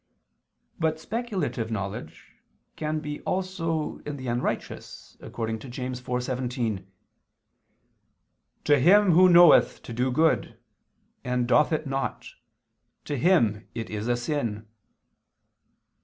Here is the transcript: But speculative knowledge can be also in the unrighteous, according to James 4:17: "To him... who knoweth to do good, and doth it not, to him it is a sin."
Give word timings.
But 0.79 0.99
speculative 0.99 1.69
knowledge 1.69 2.31
can 2.75 3.01
be 3.01 3.21
also 3.21 3.99
in 3.99 4.17
the 4.17 4.25
unrighteous, 4.29 5.15
according 5.21 5.59
to 5.59 5.69
James 5.69 6.01
4:17: 6.01 6.87
"To 8.63 8.79
him... 8.79 9.11
who 9.11 9.29
knoweth 9.29 9.83
to 9.83 9.93
do 9.93 10.09
good, 10.11 10.57
and 11.23 11.47
doth 11.47 11.71
it 11.71 11.85
not, 11.85 12.29
to 13.05 13.15
him 13.15 13.67
it 13.75 13.91
is 13.91 14.07
a 14.07 14.17
sin." 14.17 14.65